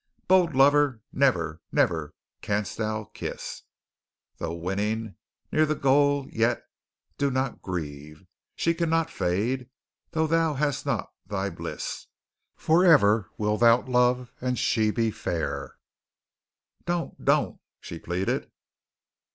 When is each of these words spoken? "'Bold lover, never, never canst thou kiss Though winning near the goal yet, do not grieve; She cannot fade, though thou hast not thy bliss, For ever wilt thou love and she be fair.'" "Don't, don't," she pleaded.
"'Bold 0.27 0.55
lover, 0.55 1.03
never, 1.13 1.61
never 1.71 2.15
canst 2.41 2.75
thou 2.79 3.11
kiss 3.13 3.61
Though 4.37 4.55
winning 4.55 5.13
near 5.51 5.63
the 5.67 5.75
goal 5.75 6.27
yet, 6.31 6.63
do 7.19 7.29
not 7.29 7.61
grieve; 7.61 8.25
She 8.55 8.73
cannot 8.73 9.11
fade, 9.11 9.69
though 10.09 10.25
thou 10.25 10.55
hast 10.55 10.87
not 10.87 11.11
thy 11.27 11.51
bliss, 11.51 12.07
For 12.55 12.83
ever 12.83 13.29
wilt 13.37 13.59
thou 13.59 13.83
love 13.83 14.33
and 14.41 14.57
she 14.57 14.89
be 14.89 15.11
fair.'" 15.11 15.75
"Don't, 16.85 17.23
don't," 17.23 17.59
she 17.79 17.99
pleaded. 17.99 18.49